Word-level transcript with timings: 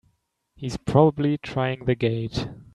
He's 0.55 0.77
probably 0.77 1.37
trying 1.37 1.85
the 1.85 1.93
gate! 1.93 2.47